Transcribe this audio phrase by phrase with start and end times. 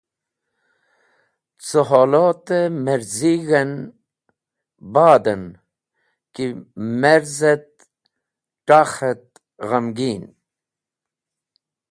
[1.65, 3.71] Cẽ holot-e merzig̃h en
[4.93, 5.43] badon
[6.33, 6.45] ki
[7.01, 7.67] merz et
[8.67, 9.25] t̃akh et
[9.67, 10.23] ghamgin.